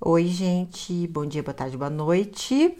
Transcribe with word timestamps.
Oi, 0.00 0.28
gente, 0.28 1.08
bom 1.08 1.26
dia, 1.26 1.42
boa 1.42 1.52
tarde, 1.52 1.76
boa 1.76 1.90
noite. 1.90 2.78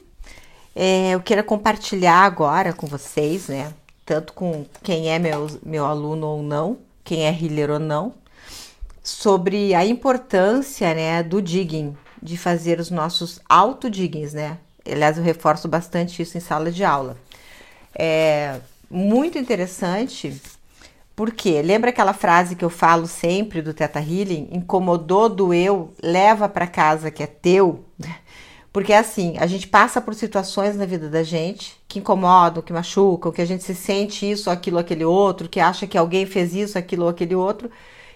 É, 0.72 1.10
eu 1.10 1.20
quero 1.20 1.42
compartilhar 1.42 2.20
agora 2.22 2.72
com 2.72 2.86
vocês, 2.86 3.48
né? 3.48 3.74
Tanto 4.06 4.32
com 4.32 4.64
quem 4.84 5.10
é 5.10 5.18
meu, 5.18 5.48
meu 5.64 5.84
aluno 5.84 6.28
ou 6.28 6.42
não, 6.44 6.78
quem 7.02 7.26
é 7.26 7.30
healer 7.30 7.70
ou 7.72 7.80
não, 7.80 8.14
sobre 9.02 9.74
a 9.74 9.84
importância, 9.84 10.94
né, 10.94 11.20
do 11.24 11.42
digging, 11.42 11.96
de 12.22 12.36
fazer 12.36 12.78
os 12.78 12.88
nossos 12.88 13.40
auto-diggings, 13.48 14.32
né? 14.32 14.56
Aliás, 14.86 15.18
eu 15.18 15.24
reforço 15.24 15.66
bastante 15.66 16.22
isso 16.22 16.38
em 16.38 16.40
sala 16.40 16.70
de 16.70 16.84
aula. 16.84 17.16
É 17.92 18.60
muito 18.88 19.36
interessante 19.38 20.40
porque 21.18 21.60
lembra 21.62 21.90
aquela 21.90 22.12
frase 22.12 22.54
que 22.54 22.64
eu 22.64 22.70
falo 22.70 23.08
sempre 23.08 23.60
do 23.60 23.74
Teta 23.74 23.98
Healing? 23.98 24.50
Incomodou, 24.52 25.28
doeu, 25.28 25.92
leva 26.00 26.48
para 26.48 26.64
casa 26.64 27.10
que 27.10 27.24
é 27.24 27.26
teu. 27.26 27.84
Porque 28.72 28.92
é 28.92 28.98
assim, 28.98 29.36
a 29.38 29.46
gente 29.46 29.66
passa 29.66 30.00
por 30.00 30.14
situações 30.14 30.76
na 30.76 30.86
vida 30.86 31.08
da 31.08 31.24
gente 31.24 31.76
que 31.88 31.98
incomodam, 31.98 32.62
que 32.62 32.72
machucam, 32.72 33.32
que 33.32 33.42
a 33.42 33.44
gente 33.44 33.64
se 33.64 33.74
sente 33.74 34.30
isso, 34.30 34.48
aquilo, 34.48 34.78
aquele 34.78 35.04
outro, 35.04 35.48
que 35.48 35.58
acha 35.58 35.88
que 35.88 35.98
alguém 35.98 36.24
fez 36.24 36.54
isso, 36.54 36.78
aquilo 36.78 37.08
aquele 37.08 37.34
outro, 37.34 37.68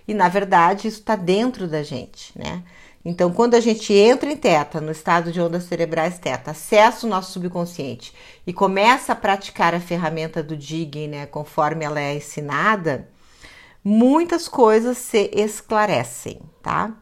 e 0.07 0.15
na 0.15 0.29
verdade 0.29 0.87
isso 0.87 1.01
está 1.01 1.17
dentro 1.17 1.67
da 1.67 1.83
gente, 1.83 2.31
né? 2.39 2.63
Então, 3.05 3.33
quando 3.33 3.55
a 3.55 3.61
gente 3.61 3.93
entra 3.93 4.31
em 4.31 4.37
teta, 4.37 4.81
no 4.81 4.93
estado 4.93 5.33
de 5.33 5.41
ondas 5.41 5.65
cerebrais 5.65 6.19
teta, 6.19 6.53
acessa 6.53 7.07
o 7.07 7.11
nosso 7.11 7.33
subconsciente 7.33 8.15
e 8.47 8.53
começa 8.53 9.13
a 9.13 9.17
praticar 9.17 9.75
a 9.75 9.81
ferramenta 9.81 10.43
do 10.43 10.57
digging, 10.57 11.09
né, 11.09 11.27
conforme 11.27 11.85
ela 11.85 12.01
é 12.01 12.15
ensinada, 12.15 13.09
muitas 13.83 14.47
coisas 14.47 14.99
se 14.99 15.31
esclarecem, 15.35 16.41
tá? 16.63 16.93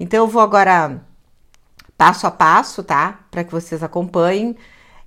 Então, 0.00 0.20
eu 0.20 0.26
vou 0.26 0.40
agora 0.40 1.02
passo 1.98 2.26
a 2.26 2.30
passo, 2.30 2.82
tá? 2.82 3.20
Para 3.30 3.44
que 3.44 3.52
vocês 3.52 3.82
acompanhem. 3.82 4.56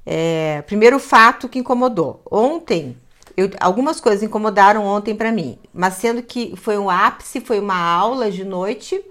É, 0.06 0.62
primeiro 0.68 1.00
fato 1.00 1.50
que 1.50 1.58
incomodou. 1.58 2.22
Ontem, 2.30 2.96
eu, 3.36 3.50
algumas 3.60 4.00
coisas 4.00 4.22
incomodaram 4.22 4.86
ontem 4.86 5.16
para 5.16 5.32
mim, 5.32 5.58
mas 5.74 5.96
sendo 5.96 6.22
que 6.22 6.56
foi 6.56 6.78
um 6.78 6.90
ápice, 6.90 7.42
foi 7.42 7.60
uma 7.60 7.76
aula 7.76 8.32
de 8.32 8.46
noite 8.46 9.04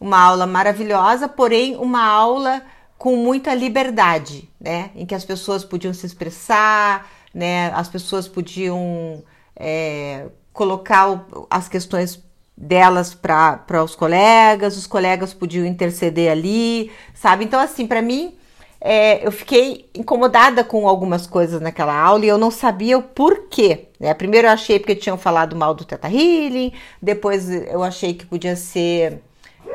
uma 0.00 0.18
aula 0.20 0.46
maravilhosa, 0.46 1.28
porém 1.28 1.76
uma 1.76 2.04
aula 2.04 2.62
com 2.96 3.16
muita 3.16 3.54
liberdade, 3.54 4.50
né? 4.60 4.90
Em 4.94 5.06
que 5.06 5.14
as 5.14 5.24
pessoas 5.24 5.64
podiam 5.64 5.94
se 5.94 6.04
expressar, 6.04 7.08
né? 7.32 7.72
As 7.74 7.88
pessoas 7.88 8.26
podiam 8.26 9.22
é, 9.54 10.26
colocar 10.52 11.24
as 11.48 11.68
questões 11.68 12.22
delas 12.56 13.14
para 13.14 13.84
os 13.84 13.94
colegas, 13.94 14.76
os 14.76 14.86
colegas 14.86 15.32
podiam 15.32 15.64
interceder 15.64 16.30
ali, 16.32 16.90
sabe? 17.14 17.44
Então, 17.44 17.60
assim, 17.60 17.86
para 17.86 18.02
mim, 18.02 18.36
é, 18.80 19.24
eu 19.26 19.30
fiquei 19.30 19.88
incomodada 19.94 20.64
com 20.64 20.88
algumas 20.88 21.26
coisas 21.26 21.60
naquela 21.60 21.94
aula 21.96 22.24
e 22.24 22.28
eu 22.28 22.38
não 22.38 22.50
sabia 22.50 22.98
o 22.98 23.02
porquê. 23.02 23.88
Né? 23.98 24.14
Primeiro 24.14 24.48
eu 24.48 24.52
achei 24.52 24.78
porque 24.78 24.96
tinham 24.96 25.18
falado 25.18 25.56
mal 25.56 25.74
do 25.74 25.84
Teta 25.84 26.08
Healing, 26.08 26.72
depois 27.00 27.48
eu 27.50 27.82
achei 27.82 28.14
que 28.14 28.26
podia 28.26 28.56
ser 28.56 29.22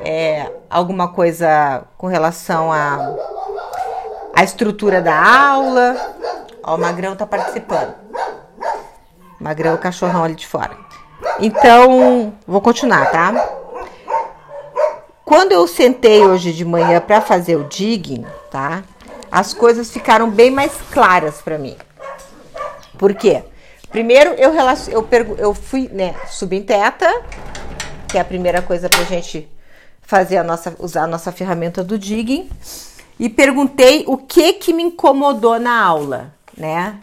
é, 0.03 0.51
alguma 0.69 1.07
coisa 1.07 1.83
com 1.97 2.07
relação 2.07 2.71
à 2.71 3.15
a, 4.33 4.41
a 4.41 4.43
estrutura 4.43 5.01
da 5.01 5.15
aula. 5.15 5.95
Ó, 6.63 6.75
o 6.75 6.77
Magrão 6.77 7.15
tá 7.15 7.25
participando. 7.25 7.93
Magrão, 9.39 9.75
o 9.75 9.77
cachorrão 9.77 10.23
ali 10.23 10.35
de 10.35 10.47
fora. 10.47 10.77
Então, 11.39 12.33
vou 12.47 12.61
continuar, 12.61 13.11
tá? 13.11 13.33
Quando 15.25 15.51
eu 15.51 15.67
sentei 15.67 16.23
hoje 16.23 16.53
de 16.53 16.63
manhã 16.63 17.01
para 17.01 17.21
fazer 17.21 17.55
o 17.55 17.63
digging, 17.63 18.25
tá? 18.51 18.83
As 19.31 19.53
coisas 19.53 19.89
ficaram 19.91 20.29
bem 20.29 20.51
mais 20.51 20.73
claras 20.91 21.41
para 21.41 21.57
mim. 21.57 21.75
Por 22.97 23.13
quê? 23.13 23.43
Primeiro, 23.89 24.31
eu, 24.31 24.53
eu, 24.89 25.07
eu 25.37 25.53
fui, 25.53 25.89
né, 25.91 26.15
subir 26.27 26.57
em 26.57 26.63
teta, 26.63 27.09
que 28.07 28.17
é 28.17 28.21
a 28.21 28.25
primeira 28.25 28.61
coisa 28.61 28.89
pra 28.89 29.03
gente 29.03 29.49
fazer 30.03 30.37
a 30.37 30.43
nossa, 30.43 30.75
usar 30.79 31.03
a 31.03 31.07
nossa 31.07 31.31
ferramenta 31.31 31.83
do 31.83 31.97
digging 31.97 32.49
e 33.19 33.29
perguntei 33.29 34.03
o 34.07 34.17
que 34.17 34.53
que 34.53 34.73
me 34.73 34.83
incomodou 34.83 35.59
na 35.59 35.81
aula, 35.81 36.33
né? 36.57 36.99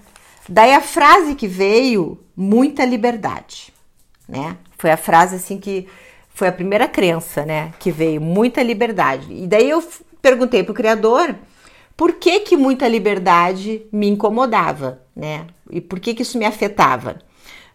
Daí 0.49 0.75
a 0.75 0.81
frase 0.81 1.35
que 1.35 1.47
veio, 1.47 2.19
muita 2.37 2.85
liberdade, 2.85 3.73
né? 4.29 4.57
Foi 4.77 4.91
a 4.91 4.97
frase 4.97 5.37
assim 5.37 5.59
que 5.59 5.87
foi 6.35 6.49
a 6.49 6.53
primeira 6.53 6.89
crença, 6.89 7.45
né, 7.45 7.73
que 7.79 7.91
veio, 7.91 8.21
muita 8.21 8.63
liberdade. 8.63 9.31
E 9.31 9.47
daí 9.47 9.69
eu 9.69 9.87
perguntei 10.23 10.63
pro 10.63 10.73
criador 10.73 11.35
por 11.97 12.15
que 12.15 12.41
que 12.41 12.57
muita 12.57 12.89
liberdade 12.89 13.83
me 13.93 14.09
incomodava, 14.09 15.03
né? 15.15 15.47
E 15.71 15.83
por 15.83 16.01
que 16.01 16.15
que 16.15 16.23
isso 16.23 16.39
me 16.39 16.47
afetava? 16.47 17.19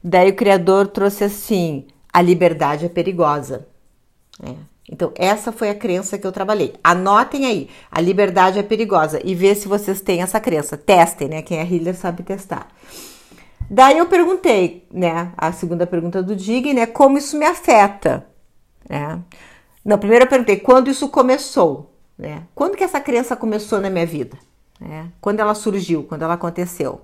Daí 0.04 0.32
o 0.32 0.36
criador 0.36 0.88
trouxe 0.88 1.26
assim: 1.26 1.86
a 2.12 2.22
liberdade 2.24 2.86
é 2.86 2.90
perigosa. 2.90 3.68
É. 4.44 4.56
Então, 4.92 5.12
essa 5.16 5.52
foi 5.52 5.70
a 5.70 5.76
crença 5.76 6.18
que 6.18 6.28
eu 6.28 6.32
trabalhei. 6.32 6.74
Anotem 6.84 7.46
aí, 7.46 7.70
a 7.90 8.00
liberdade 8.00 8.60
é 8.60 8.64
perigosa 8.64 9.20
e 9.24 9.34
vê 9.34 9.56
se 9.56 9.68
vocês 9.68 10.00
têm 10.00 10.22
essa 10.22 10.40
crença. 10.40 10.78
Testem, 10.78 11.28
né? 11.28 11.42
Quem 11.42 11.58
é 11.58 11.64
healer 11.64 11.96
sabe 11.96 12.22
testar. 12.22 12.68
Daí 13.70 13.98
eu 13.98 14.06
perguntei, 14.06 14.88
né? 14.92 15.32
A 15.36 15.52
segunda 15.52 15.88
pergunta 15.88 16.22
do 16.22 16.36
Dig, 16.36 16.72
né? 16.74 16.86
Como 16.86 17.18
isso 17.18 17.36
me 17.36 17.46
afeta? 17.46 18.28
Né? 18.88 19.20
Não, 19.84 19.98
primeiro 19.98 20.26
eu 20.26 20.30
perguntei 20.30 20.58
quando 20.58 20.90
isso 20.90 21.10
começou, 21.10 21.92
né? 22.18 22.44
Quando 22.54 22.78
que 22.78 22.84
essa 22.84 23.02
crença 23.02 23.36
começou 23.36 23.82
na 23.82 23.90
minha 23.90 24.06
vida? 24.06 24.38
Né? 24.80 25.12
Quando 25.20 25.40
ela 25.40 25.56
surgiu, 25.56 26.04
quando 26.04 26.22
ela 26.22 26.36
aconteceu? 26.36 27.02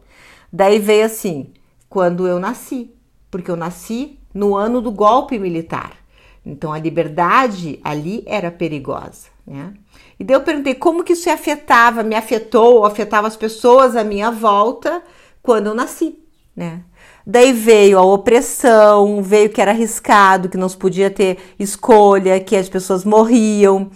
Daí 0.54 0.78
veio 0.78 1.06
assim, 1.06 1.52
quando 1.90 2.28
eu 2.28 2.40
nasci, 2.40 2.94
porque 3.32 3.50
eu 3.50 3.56
nasci 3.56 4.20
no 4.34 4.56
ano 4.56 4.82
do 4.82 4.92
golpe 4.92 5.40
militar. 5.40 6.01
Então 6.46 6.74
a 6.74 6.80
liberdade 6.80 7.80
ali 7.84 8.24
era 8.26 8.50
perigosa, 8.50 9.28
né? 9.46 9.74
E 10.20 10.24
daí 10.24 10.36
eu 10.36 10.42
perguntei 10.42 10.76
como 10.76 11.04
que 11.04 11.14
isso 11.14 11.30
afetava, 11.30 12.04
me 12.04 12.16
afetou, 12.16 12.86
afetava 12.86 13.28
as 13.28 13.36
pessoas 13.36 13.96
à 13.96 14.04
minha 14.04 14.32
volta 14.32 15.04
quando 15.42 15.68
eu 15.68 15.74
nasci, 15.74 16.18
né? 16.56 16.82
Daí 17.26 17.54
veio 17.54 18.00
a 18.00 18.04
opressão, 18.04 19.22
veio 19.22 19.50
que 19.50 19.62
era 19.62 19.72
arriscado, 19.72 20.50
que 20.50 20.58
não 20.58 20.68
se 20.68 20.78
podia 20.78 21.10
ter 21.10 21.38
escolha, 21.60 22.40
que 22.40 22.56
as 22.56 22.68
pessoas 22.68 23.06
morriam, 23.06 23.92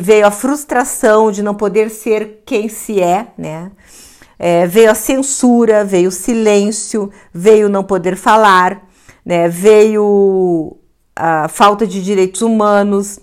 veio 0.00 0.26
a 0.26 0.30
frustração 0.30 1.32
de 1.32 1.42
não 1.42 1.54
poder 1.54 1.90
ser 1.90 2.42
quem 2.44 2.68
se 2.68 3.00
é, 3.00 3.28
né? 3.36 3.72
É, 4.38 4.66
veio 4.66 4.90
a 4.90 4.94
censura, 4.94 5.84
veio 5.84 6.08
o 6.08 6.12
silêncio, 6.12 7.10
veio 7.32 7.68
não 7.68 7.82
poder 7.82 8.16
falar, 8.16 8.86
né? 9.24 9.48
Veio 9.48 10.79
a 11.20 11.48
falta 11.48 11.86
de 11.86 12.02
direitos 12.02 12.40
humanos, 12.40 13.20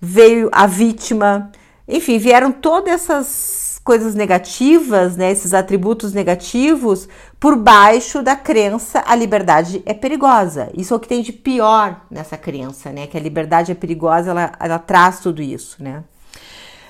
veio 0.00 0.48
a 0.52 0.66
vítima, 0.66 1.52
enfim, 1.86 2.18
vieram 2.18 2.50
todas 2.50 2.92
essas 2.92 3.80
coisas 3.84 4.16
negativas, 4.16 5.16
né, 5.16 5.30
esses 5.30 5.54
atributos 5.54 6.12
negativos, 6.12 7.08
por 7.38 7.54
baixo 7.54 8.20
da 8.20 8.34
crença 8.34 9.04
a 9.06 9.14
liberdade 9.14 9.80
é 9.86 9.94
perigosa. 9.94 10.68
Isso 10.74 10.92
é 10.92 10.96
o 10.96 11.00
que 11.00 11.06
tem 11.06 11.22
de 11.22 11.32
pior 11.32 12.04
nessa 12.10 12.36
crença, 12.36 12.90
né, 12.90 13.06
que 13.06 13.16
a 13.16 13.20
liberdade 13.20 13.70
é 13.70 13.76
perigosa, 13.76 14.32
ela, 14.32 14.52
ela 14.58 14.78
traz 14.80 15.20
tudo 15.20 15.40
isso, 15.40 15.80
né. 15.80 16.02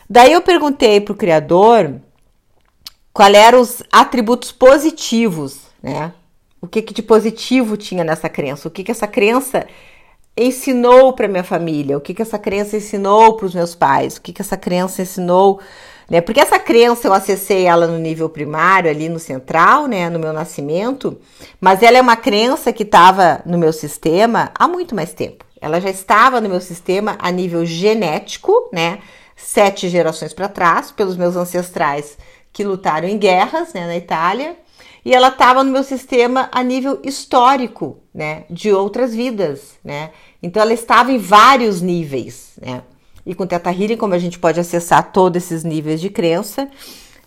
Daí 0.08 0.32
eu 0.32 0.40
perguntei 0.40 0.98
para 1.00 1.12
o 1.12 1.16
Criador 1.16 2.00
qual 3.12 3.30
eram 3.34 3.60
os 3.60 3.82
atributos 3.92 4.50
positivos, 4.50 5.60
né, 5.82 6.14
o 6.62 6.66
que, 6.66 6.80
que 6.80 6.94
de 6.94 7.02
positivo 7.02 7.76
tinha 7.76 8.02
nessa 8.02 8.30
crença, 8.30 8.68
o 8.68 8.70
que, 8.70 8.82
que 8.82 8.90
essa 8.90 9.06
crença 9.06 9.66
ensinou 10.36 11.12
para 11.14 11.28
minha 11.28 11.42
família, 11.42 11.96
o 11.96 12.00
que, 12.00 12.12
que 12.12 12.22
essa 12.22 12.38
crença 12.38 12.76
ensinou 12.76 13.36
para 13.36 13.46
os 13.46 13.54
meus 13.54 13.74
pais, 13.74 14.16
o 14.16 14.20
que, 14.20 14.32
que 14.32 14.42
essa 14.42 14.56
crença 14.56 15.00
ensinou, 15.00 15.60
né? 16.10 16.20
Porque 16.20 16.40
essa 16.40 16.58
crença 16.58 17.08
eu 17.08 17.12
acessei 17.12 17.64
ela 17.64 17.86
no 17.86 17.98
nível 17.98 18.28
primário, 18.28 18.90
ali 18.90 19.08
no 19.08 19.18
central, 19.18 19.86
né, 19.86 20.10
no 20.10 20.18
meu 20.18 20.32
nascimento, 20.32 21.18
mas 21.60 21.82
ela 21.82 21.96
é 21.96 22.00
uma 22.00 22.16
crença 22.16 22.72
que 22.72 22.82
estava 22.82 23.40
no 23.46 23.56
meu 23.56 23.72
sistema 23.72 24.50
há 24.54 24.68
muito 24.68 24.94
mais 24.94 25.12
tempo. 25.14 25.44
Ela 25.60 25.80
já 25.80 25.88
estava 25.88 26.40
no 26.40 26.48
meu 26.48 26.60
sistema 26.60 27.16
a 27.18 27.30
nível 27.30 27.64
genético, 27.64 28.68
né? 28.72 28.98
Sete 29.34 29.88
gerações 29.88 30.32
para 30.32 30.48
trás, 30.48 30.90
pelos 30.90 31.16
meus 31.16 31.34
ancestrais 31.34 32.16
que 32.52 32.64
lutaram 32.64 33.08
em 33.08 33.18
guerras, 33.18 33.72
né, 33.74 33.86
na 33.86 33.96
Itália 33.96 34.56
e 35.04 35.14
ela 35.14 35.28
estava 35.28 35.62
no 35.62 35.70
meu 35.70 35.84
sistema 35.84 36.48
a 36.50 36.62
nível 36.62 37.00
histórico, 37.04 37.98
né, 38.12 38.44
de 38.50 38.72
outras 38.72 39.14
vidas, 39.14 39.74
né? 39.84 40.10
Então 40.42 40.60
ela 40.60 40.72
estava 40.72 41.12
em 41.12 41.18
vários 41.18 41.80
níveis, 41.80 42.54
né? 42.60 42.82
E 43.24 43.34
com 43.34 43.46
Teta 43.46 43.70
Healing, 43.70 43.96
como 43.96 44.14
a 44.14 44.18
gente 44.18 44.38
pode 44.38 44.58
acessar 44.58 45.12
todos 45.12 45.44
esses 45.44 45.64
níveis 45.64 46.00
de 46.00 46.10
crença, 46.10 46.68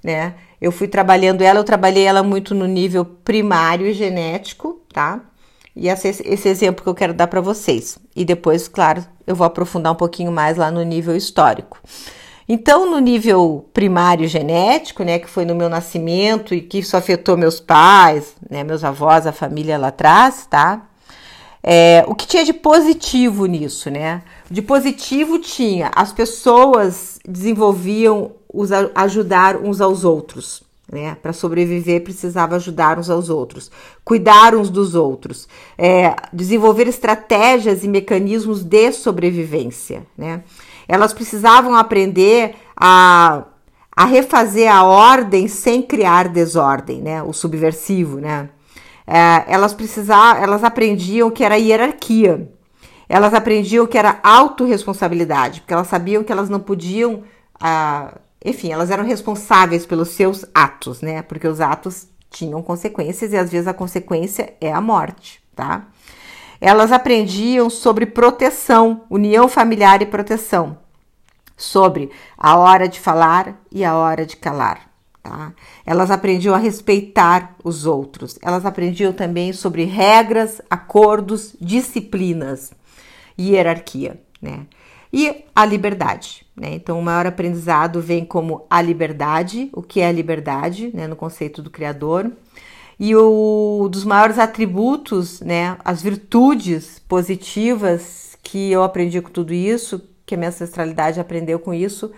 né? 0.04 0.36
Eu 0.62 0.72
fui 0.72 0.88
trabalhando 0.88 1.42
ela, 1.42 1.60
eu 1.60 1.63
trabalhei 1.63 2.04
ela 2.04 2.22
muito 2.22 2.54
no 2.54 2.66
nível 2.66 3.06
primário 3.06 3.88
e 3.88 3.94
genético, 3.94 4.81
tá? 4.94 5.22
E 5.75 5.88
esse, 5.88 6.10
esse 6.25 6.50
exemplo 6.50 6.84
que 6.84 6.90
eu 6.90 6.96
quero 6.96 7.13
dar 7.13 7.28
para 7.28 7.40
vocês. 7.40 7.98
E 8.13 8.25
depois, 8.25 8.68
claro, 8.68 9.06
eu 9.25 9.36
vou 9.36 9.48
aprofundar 9.48 9.94
um 9.94 9.96
pouquinho 9.96 10.31
mais 10.31 10.57
lá 10.57 10.69
no 10.69 10.84
nível 10.84 11.16
histórico. 11.16 11.80
Então, 12.51 12.90
no 12.90 12.98
nível 12.98 13.69
primário 13.72 14.28
genético, 14.28 15.04
né, 15.04 15.19
que 15.19 15.30
foi 15.30 15.46
no 15.46 15.54
meu 15.54 15.69
nascimento 15.69 16.56
e 16.56 16.62
que 16.62 16.80
isso 16.80 16.98
afetou 16.98 17.38
meus 17.38 17.60
pais, 17.60 18.34
né, 18.50 18.63
meus 18.63 18.84
avós, 18.84 19.28
a 19.28 19.31
família 19.31 19.78
lá 19.78 19.90
atrás, 19.90 20.48
tá? 20.50 20.88
É, 21.62 22.04
o 22.07 22.16
que 22.16 22.25
tinha 22.25 22.44
de 22.44 22.54
positivo 22.54 23.46
nisso, 23.46 23.92
né? 23.92 24.24
De 24.50 24.63
positivo 24.63 25.38
tinha 25.38 25.92
as 25.96 26.12
pessoas 26.12 27.19
desenvolviam 27.28 28.31
os 28.51 28.72
ajudar 28.96 29.57
uns 29.57 29.80
aos 29.80 30.04
outros, 30.04 30.63
né? 30.92 31.18
Para 31.22 31.34
sobreviver 31.34 32.04
precisava 32.04 32.56
ajudar 32.56 32.98
uns 32.98 33.12
aos 33.12 33.30
outros, 33.30 33.69
cuidar 34.04 34.56
uns 34.56 34.72
dos 34.72 34.96
outros, 34.96 35.48
é, 35.78 36.16
desenvolver 36.34 36.88
estratégias 36.88 37.84
e 37.84 37.88
mecanismos 37.88 38.63
de 38.63 38.92
sobrevivência, 38.92 40.07
né? 40.18 40.42
Elas 40.89 41.13
precisavam 41.13 41.75
aprender 41.75 42.56
a, 42.75 43.44
a 43.95 44.06
refazer 44.06 44.74
a 44.74 44.83
ordem 44.83 45.47
sem 45.47 45.83
criar 45.83 46.27
desordem, 46.27 47.00
né? 47.00 47.21
O 47.21 47.31
subversivo, 47.31 48.19
né? 48.19 48.50
É, 49.06 49.45
elas 49.47 49.71
precisavam, 49.71 50.41
elas 50.41 50.63
aprendiam 50.63 51.30
que 51.30 51.44
era 51.44 51.59
hierarquia. 51.59 52.51
Elas 53.07 53.36
aprendiam 53.36 53.86
que 53.86 54.00
era 54.00 54.19
autorresponsabilidade, 54.24 55.62
porque 55.62 55.74
elas 55.74 55.88
sabiam 55.88 56.24
que 56.24 56.31
elas 56.31 56.50
não 56.50 56.59
podiam, 56.59 57.21
ah, 57.59 58.15
enfim, 58.44 58.71
elas 58.71 58.89
eram 58.89 59.03
responsáveis 59.03 59.86
pelos 59.86 60.09
seus 60.09 60.44
atos, 60.56 61.01
né? 61.01 61.21
Porque 61.21 61.47
os 61.47 61.62
atos 61.62 62.07
tinham 62.31 62.63
consequências 62.63 63.31
e 63.31 63.38
às 63.38 63.51
vezes 63.51 63.68
a 63.68 63.74
consequência 63.74 64.53
é 64.59 64.71
a 64.71 64.81
morte, 64.81 65.39
tá? 65.56 65.88
Elas 66.61 66.91
aprendiam 66.91 67.69
sobre 67.69 68.06
proteção, 68.06 69.03
união 69.09 69.47
familiar 69.47 70.01
e 70.01 70.06
proteção, 70.06 70.77
sobre 71.56 72.09
a 72.38 72.57
hora 72.57 72.88
de 72.88 73.00
falar 73.00 73.61
e 73.71 73.83
a 73.85 73.95
hora 73.95 74.25
de 74.25 74.35
calar. 74.35 74.89
Tá? 75.23 75.53
Elas 75.85 76.11
aprendiam 76.11 76.56
a 76.56 76.57
respeitar 76.57 77.56
os 77.63 77.85
outros, 77.85 78.38
elas 78.41 78.65
aprendiam 78.65 79.13
também 79.13 79.53
sobre 79.53 79.83
regras, 79.85 80.61
acordos, 80.69 81.56
disciplinas 81.59 82.71
e 83.38 83.51
hierarquia, 83.51 84.21
né? 84.41 84.65
E 85.12 85.45
a 85.55 85.65
liberdade, 85.65 86.45
né? 86.55 86.73
Então, 86.73 87.00
o 87.00 87.01
maior 87.01 87.25
aprendizado 87.25 88.00
vem 88.00 88.23
como 88.23 88.65
a 88.69 88.79
liberdade, 88.81 89.69
o 89.73 89.81
que 89.81 90.01
é 90.01 90.07
a 90.07 90.12
liberdade, 90.12 90.91
né? 90.94 91.07
No 91.07 91.15
conceito 91.15 91.62
do 91.62 91.69
Criador. 91.69 92.31
E 93.00 93.16
o 93.16 93.88
dos 93.90 94.04
maiores 94.04 94.38
atributos, 94.38 95.40
né? 95.42 95.78
As 95.86 96.01
virtudes 96.01 97.00
positivas 97.07 98.38
que 98.44 98.72
eu 98.72 98.84
aprendi 98.84 99.22
com 99.22 99.30
tudo 99.30 99.54
isso, 99.54 100.01
que 100.25 100.36
a 100.36 100.38
minha 100.38 100.50
ancestralidade 100.50 101.19
aprendeu 101.19 101.60
com 101.60 101.74
isso, 101.74 102.12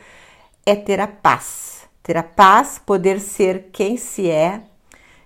é 0.65 0.75
ter 0.75 0.99
a 0.99 1.07
paz 1.07 1.71
ter 2.03 2.17
a 2.17 2.23
paz, 2.23 2.81
poder 2.83 3.19
ser 3.19 3.69
quem 3.71 3.97
se 3.97 4.29
é 4.29 4.61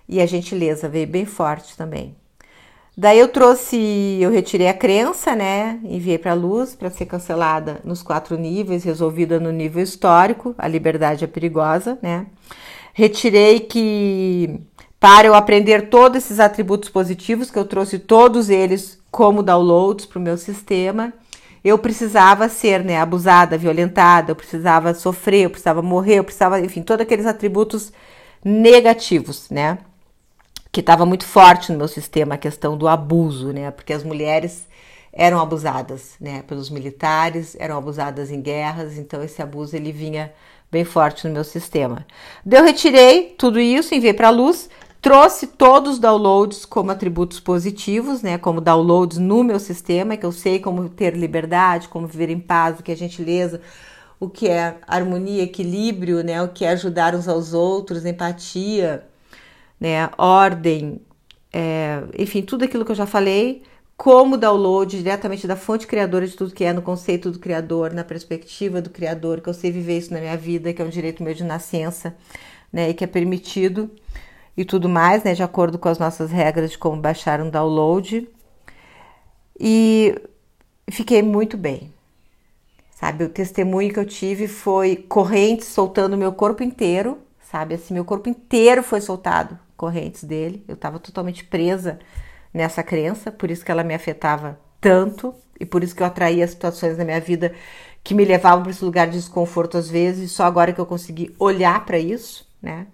e 0.08 0.20
a 0.20 0.26
gentileza 0.26 0.88
veio 0.88 1.06
bem 1.06 1.24
forte 1.24 1.76
também. 1.76 2.14
Daí 2.96 3.18
eu 3.18 3.28
trouxe, 3.28 4.18
eu 4.20 4.30
retirei 4.30 4.68
a 4.68 4.74
crença, 4.74 5.36
né? 5.36 5.78
Enviei 5.84 6.16
para 6.16 6.30
a 6.30 6.34
luz 6.34 6.74
para 6.74 6.88
ser 6.88 7.04
cancelada 7.04 7.80
nos 7.84 8.02
quatro 8.02 8.38
níveis, 8.38 8.84
resolvida 8.84 9.38
no 9.38 9.52
nível 9.52 9.82
histórico, 9.82 10.54
a 10.56 10.66
liberdade 10.66 11.24
é 11.24 11.26
perigosa, 11.26 11.98
né? 12.00 12.26
Retirei 12.94 13.60
que 13.60 14.60
para 14.98 15.26
eu 15.26 15.34
aprender 15.34 15.88
todos 15.88 16.24
esses 16.24 16.40
atributos 16.40 16.88
positivos, 16.88 17.50
que 17.50 17.58
eu 17.58 17.64
trouxe 17.64 17.98
todos 17.98 18.48
eles 18.48 18.98
como 19.10 19.42
downloads 19.42 20.06
para 20.06 20.18
o 20.18 20.22
meu 20.22 20.36
sistema, 20.36 21.12
eu 21.64 21.78
precisava 21.78 22.48
ser 22.48 22.84
né, 22.84 23.00
abusada, 23.00 23.58
violentada, 23.58 24.30
eu 24.30 24.36
precisava 24.36 24.94
sofrer, 24.94 25.44
eu 25.44 25.50
precisava 25.50 25.82
morrer, 25.82 26.16
eu 26.20 26.24
precisava, 26.24 26.60
enfim, 26.60 26.82
todos 26.82 27.02
aqueles 27.02 27.26
atributos 27.26 27.92
negativos, 28.44 29.50
né? 29.50 29.78
Que 30.70 30.78
estava 30.78 31.04
muito 31.04 31.26
forte 31.26 31.72
no 31.72 31.78
meu 31.78 31.88
sistema 31.88 32.34
a 32.34 32.38
questão 32.38 32.76
do 32.76 32.86
abuso, 32.86 33.52
né? 33.52 33.72
Porque 33.72 33.92
as 33.92 34.04
mulheres 34.04 34.66
eram 35.12 35.40
abusadas, 35.40 36.12
né? 36.20 36.42
Pelos 36.46 36.70
militares, 36.70 37.56
eram 37.58 37.76
abusadas 37.78 38.30
em 38.30 38.40
guerras, 38.40 38.96
então 38.96 39.20
esse 39.20 39.42
abuso 39.42 39.74
ele 39.74 39.90
vinha 39.90 40.32
bem 40.70 40.84
forte 40.84 41.26
no 41.26 41.32
meu 41.32 41.42
sistema. 41.42 42.06
Eu 42.48 42.62
retirei 42.62 43.34
tudo 43.36 43.58
isso, 43.58 43.92
enviei 43.92 44.14
para 44.14 44.28
a 44.28 44.30
luz, 44.30 44.68
Trouxe 45.06 45.46
todos 45.46 45.92
os 45.92 45.98
downloads 46.00 46.64
como 46.64 46.90
atributos 46.90 47.38
positivos, 47.38 48.22
né? 48.22 48.38
Como 48.38 48.60
downloads 48.60 49.18
no 49.18 49.44
meu 49.44 49.60
sistema, 49.60 50.16
que 50.16 50.26
eu 50.26 50.32
sei 50.32 50.58
como 50.58 50.88
ter 50.88 51.16
liberdade, 51.16 51.86
como 51.86 52.08
viver 52.08 52.28
em 52.28 52.40
paz, 52.40 52.80
o 52.80 52.82
que 52.82 52.90
é 52.90 52.96
gentileza, 52.96 53.60
o 54.18 54.28
que 54.28 54.48
é 54.48 54.78
harmonia, 54.84 55.44
equilíbrio, 55.44 56.24
né? 56.24 56.42
O 56.42 56.48
que 56.48 56.64
é 56.64 56.70
ajudar 56.70 57.14
uns 57.14 57.28
aos 57.28 57.54
outros, 57.54 58.04
empatia, 58.04 59.06
né? 59.78 60.10
Ordem, 60.18 61.00
é, 61.52 62.02
enfim, 62.18 62.42
tudo 62.42 62.64
aquilo 62.64 62.84
que 62.84 62.90
eu 62.90 62.96
já 62.96 63.06
falei, 63.06 63.62
como 63.96 64.36
download 64.36 64.98
diretamente 64.98 65.46
da 65.46 65.54
fonte 65.54 65.86
criadora 65.86 66.26
de 66.26 66.36
tudo 66.36 66.52
que 66.52 66.64
é, 66.64 66.72
no 66.72 66.82
conceito 66.82 67.30
do 67.30 67.38
criador, 67.38 67.92
na 67.92 68.02
perspectiva 68.02 68.82
do 68.82 68.90
criador, 68.90 69.40
que 69.40 69.48
eu 69.48 69.54
sei 69.54 69.70
viver 69.70 69.98
isso 69.98 70.12
na 70.12 70.18
minha 70.18 70.36
vida, 70.36 70.72
que 70.72 70.82
é 70.82 70.84
um 70.84 70.88
direito 70.88 71.22
meu 71.22 71.32
de 71.32 71.44
nascença, 71.44 72.12
né? 72.72 72.90
E 72.90 72.94
que 72.94 73.04
é 73.04 73.06
permitido 73.06 73.88
e 74.56 74.64
tudo 74.64 74.88
mais, 74.88 75.22
né, 75.22 75.34
de 75.34 75.42
acordo 75.42 75.78
com 75.78 75.88
as 75.88 75.98
nossas 75.98 76.30
regras 76.30 76.70
de 76.70 76.78
como 76.78 77.00
baixar 77.00 77.40
um 77.40 77.50
download. 77.50 78.28
E 79.58 80.14
fiquei 80.90 81.22
muito 81.22 81.56
bem. 81.56 81.92
Sabe, 82.90 83.24
o 83.24 83.28
testemunho 83.28 83.92
que 83.92 83.98
eu 83.98 84.06
tive 84.06 84.48
foi 84.48 84.96
correntes 84.96 85.68
soltando 85.68 86.16
meu 86.16 86.32
corpo 86.32 86.62
inteiro, 86.62 87.18
sabe? 87.40 87.74
Assim, 87.74 87.92
meu 87.92 88.06
corpo 88.06 88.28
inteiro 88.28 88.82
foi 88.82 89.02
soltado, 89.02 89.58
correntes 89.76 90.24
dele. 90.24 90.64
Eu 90.66 90.74
estava 90.74 90.98
totalmente 90.98 91.44
presa 91.44 91.98
nessa 92.54 92.82
crença, 92.82 93.30
por 93.30 93.50
isso 93.50 93.62
que 93.62 93.70
ela 93.70 93.84
me 93.84 93.94
afetava 93.94 94.58
tanto 94.80 95.34
e 95.60 95.66
por 95.66 95.84
isso 95.84 95.94
que 95.94 96.02
eu 96.02 96.06
atraía 96.06 96.46
situações 96.48 96.96
na 96.96 97.04
minha 97.04 97.20
vida 97.20 97.54
que 98.02 98.14
me 98.14 98.24
levavam 98.24 98.62
para 98.62 98.70
esse 98.70 98.84
lugar 98.84 99.08
de 99.08 99.18
desconforto 99.18 99.76
às 99.76 99.90
vezes, 99.90 100.32
só 100.32 100.44
agora 100.44 100.72
que 100.72 100.80
eu 100.80 100.86
consegui 100.86 101.34
olhar 101.38 101.84
para 101.84 101.98
isso, 101.98 102.48
né? 102.62 102.86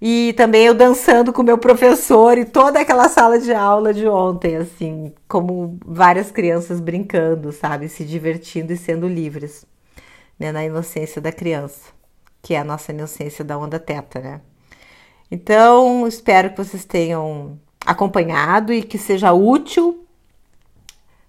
E 0.00 0.34
também 0.34 0.66
eu 0.66 0.74
dançando 0.74 1.32
com 1.32 1.42
meu 1.42 1.56
professor 1.56 2.36
e 2.36 2.44
toda 2.44 2.80
aquela 2.80 3.08
sala 3.08 3.38
de 3.38 3.52
aula 3.52 3.94
de 3.94 4.06
ontem, 4.06 4.56
assim, 4.56 5.12
como 5.26 5.78
várias 5.84 6.30
crianças 6.30 6.80
brincando, 6.80 7.50
sabe? 7.50 7.88
Se 7.88 8.04
divertindo 8.04 8.72
e 8.72 8.76
sendo 8.76 9.08
livres, 9.08 9.64
né? 10.38 10.52
Na 10.52 10.64
inocência 10.64 11.20
da 11.20 11.32
criança, 11.32 11.90
que 12.42 12.54
é 12.54 12.58
a 12.58 12.64
nossa 12.64 12.92
inocência 12.92 13.44
da 13.44 13.56
onda 13.56 13.78
teta, 13.78 14.20
né? 14.20 14.40
Então, 15.30 16.06
espero 16.06 16.50
que 16.50 16.58
vocês 16.58 16.84
tenham 16.84 17.58
acompanhado 17.84 18.72
e 18.72 18.82
que 18.82 18.98
seja 18.98 19.32
útil 19.32 20.05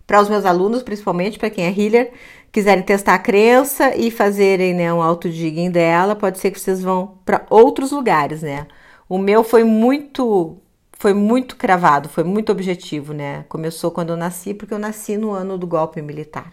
para 0.08 0.22
os 0.22 0.30
meus 0.30 0.46
alunos, 0.46 0.82
principalmente 0.82 1.38
para 1.38 1.50
quem 1.50 1.66
é 1.66 1.70
healer, 1.70 2.14
quiserem 2.52 2.82
testar 2.82 3.16
a 3.16 3.20
crença 3.20 3.94
e 3.96 4.10
fazerem 4.10 4.74
né, 4.74 4.92
um 4.92 5.02
autodigging 5.02 5.70
dela, 5.70 6.16
pode 6.16 6.40
ser 6.40 6.50
que 6.52 6.60
vocês 6.60 6.82
vão 6.82 7.20
para 7.26 7.46
outros 7.50 7.92
lugares, 7.92 8.42
né? 8.42 8.66
O 9.10 9.18
meu 9.18 9.44
foi 9.44 9.64
muito 9.66 10.58
foi 11.00 11.14
muito 11.14 11.56
cravado, 11.58 12.10
foi 12.10 12.24
muito 12.24 12.52
objetivo, 12.52 13.14
né? 13.14 13.46
Começou 13.50 13.92
quando 13.92 14.10
eu 14.10 14.18
nasci, 14.18 14.54
porque 14.54 14.74
eu 14.74 14.80
nasci 14.80 15.16
no 15.16 15.32
ano 15.32 15.56
do 15.58 15.68
golpe 15.68 16.02
militar. 16.02 16.52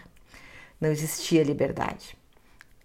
Não 0.79 0.89
existia 0.91 1.41
liberdade 1.43 2.15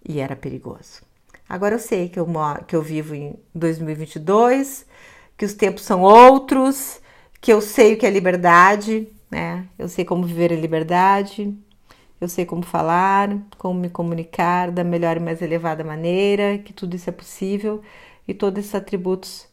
e 0.07 0.19
era 0.19 0.35
perigoso. 0.35 1.03
Agora 1.47 1.75
eu 1.75 1.79
sei 1.79 2.09
que 2.09 2.19
eu, 2.19 2.27
que 2.65 2.75
eu 2.75 2.81
vivo 2.81 3.13
em 3.13 3.35
2022, 3.53 4.85
que 5.37 5.45
os 5.45 5.53
tempos 5.53 5.83
são 5.83 6.01
outros, 6.01 6.99
que 7.39 7.53
eu 7.53 7.61
sei 7.61 7.93
o 7.93 7.97
que 7.97 8.05
é 8.05 8.09
liberdade, 8.09 9.07
né? 9.31 9.65
Eu 9.79 9.87
sei 9.87 10.05
como 10.05 10.25
viver 10.25 10.51
a 10.51 10.55
liberdade, 10.55 11.57
eu 12.19 12.29
sei 12.29 12.45
como 12.45 12.61
falar, 12.63 13.35
como 13.57 13.79
me 13.79 13.89
comunicar 13.89 14.69
da 14.69 14.83
melhor 14.83 15.17
e 15.17 15.19
mais 15.19 15.41
elevada 15.41 15.83
maneira, 15.83 16.59
que 16.59 16.73
tudo 16.73 16.95
isso 16.95 17.09
é 17.09 17.13
possível 17.13 17.81
e 18.27 18.33
todos 18.33 18.59
esses 18.59 18.75
atributos 18.75 19.47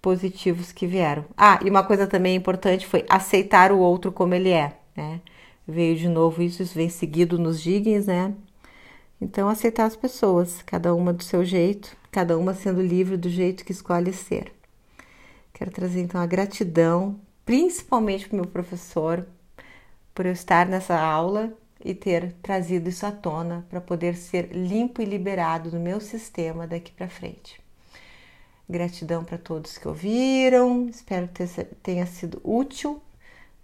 positivos 0.00 0.72
que 0.72 0.86
vieram. 0.86 1.24
Ah, 1.36 1.58
e 1.64 1.68
uma 1.68 1.82
coisa 1.82 2.06
também 2.06 2.36
importante 2.36 2.86
foi 2.86 3.04
aceitar 3.08 3.72
o 3.72 3.78
outro 3.78 4.12
como 4.12 4.34
ele 4.34 4.50
é, 4.50 4.78
né? 4.96 5.20
Veio 5.66 5.96
de 5.96 6.08
novo 6.08 6.42
isso, 6.42 6.62
isso 6.62 6.74
vem 6.74 6.88
seguido 6.88 7.38
nos 7.38 7.60
diggings, 7.62 8.06
né? 8.06 8.34
Então, 9.20 9.48
aceitar 9.48 9.86
as 9.86 9.96
pessoas, 9.96 10.62
cada 10.62 10.94
uma 10.94 11.12
do 11.12 11.24
seu 11.24 11.44
jeito, 11.44 11.96
cada 12.10 12.36
uma 12.38 12.54
sendo 12.54 12.82
livre 12.82 13.16
do 13.16 13.28
jeito 13.28 13.64
que 13.64 13.72
escolhe 13.72 14.12
ser. 14.12 14.52
Quero 15.54 15.70
trazer 15.70 16.00
então 16.00 16.20
a 16.20 16.26
gratidão, 16.26 17.18
principalmente 17.44 18.28
para 18.28 18.34
o 18.34 18.40
meu 18.40 18.46
professor, 18.46 19.26
por 20.14 20.26
eu 20.26 20.32
estar 20.32 20.66
nessa 20.66 20.98
aula 20.98 21.52
e 21.84 21.94
ter 21.94 22.32
trazido 22.42 22.88
isso 22.88 23.04
à 23.04 23.12
tona 23.12 23.66
para 23.68 23.80
poder 23.80 24.16
ser 24.16 24.52
limpo 24.52 25.02
e 25.02 25.04
liberado 25.04 25.70
no 25.70 25.80
meu 25.80 26.00
sistema 26.00 26.66
daqui 26.66 26.92
para 26.92 27.08
frente. 27.08 27.60
Gratidão 28.68 29.24
para 29.24 29.36
todos 29.36 29.76
que 29.76 29.86
ouviram, 29.86 30.88
espero 30.88 31.28
que 31.28 31.44
tenha 31.82 32.06
sido 32.06 32.40
útil 32.42 33.02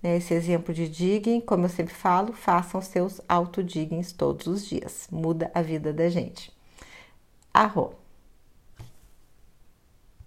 né, 0.02 0.16
esse 0.16 0.34
exemplo 0.34 0.74
de 0.74 0.88
digging. 0.88 1.40
Como 1.40 1.64
eu 1.64 1.68
sempre 1.68 1.94
falo, 1.94 2.32
façam 2.32 2.82
seus 2.82 3.20
autodiggings 3.28 4.12
todos 4.12 4.46
os 4.46 4.66
dias, 4.66 5.08
muda 5.10 5.50
a 5.54 5.62
vida 5.62 5.92
da 5.92 6.08
gente. 6.08 6.52
Arro. 7.52 7.99